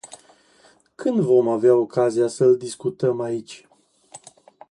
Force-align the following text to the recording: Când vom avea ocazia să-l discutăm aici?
Când 0.95 1.19
vom 1.19 1.47
avea 1.49 1.75
ocazia 1.75 2.27
să-l 2.27 2.57
discutăm 2.57 3.19
aici? 3.21 3.67